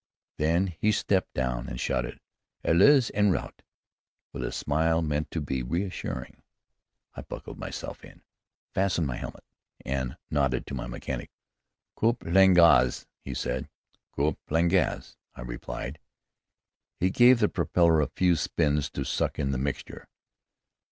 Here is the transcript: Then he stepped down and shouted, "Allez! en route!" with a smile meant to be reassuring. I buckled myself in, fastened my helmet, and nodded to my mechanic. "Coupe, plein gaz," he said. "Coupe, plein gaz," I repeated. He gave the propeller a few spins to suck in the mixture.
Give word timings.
Then 0.39 0.65
he 0.79 0.91
stepped 0.91 1.31
down 1.35 1.69
and 1.69 1.79
shouted, 1.79 2.19
"Allez! 2.63 3.11
en 3.13 3.29
route!" 3.29 3.61
with 4.33 4.43
a 4.43 4.51
smile 4.51 5.03
meant 5.03 5.29
to 5.29 5.39
be 5.39 5.61
reassuring. 5.61 6.41
I 7.13 7.21
buckled 7.21 7.59
myself 7.59 8.03
in, 8.03 8.23
fastened 8.73 9.05
my 9.05 9.17
helmet, 9.17 9.43
and 9.85 10.17
nodded 10.31 10.65
to 10.65 10.73
my 10.73 10.87
mechanic. 10.87 11.29
"Coupe, 11.95 12.21
plein 12.21 12.55
gaz," 12.55 13.05
he 13.23 13.35
said. 13.35 13.69
"Coupe, 14.11 14.39
plein 14.47 14.69
gaz," 14.69 15.17
I 15.35 15.41
repeated. 15.41 15.99
He 16.99 17.11
gave 17.11 17.37
the 17.37 17.47
propeller 17.47 18.01
a 18.01 18.07
few 18.07 18.35
spins 18.35 18.89
to 18.93 19.03
suck 19.03 19.37
in 19.37 19.51
the 19.51 19.59
mixture. 19.59 20.07